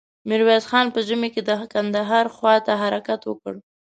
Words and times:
ميرويس 0.27 0.65
خان 0.69 0.85
په 0.95 0.99
ژمې 1.07 1.29
کې 1.33 1.41
د 1.49 1.51
کندهار 1.73 2.25
خواته 2.35 2.73
حرکت 2.81 3.21
وکړ. 3.25 3.53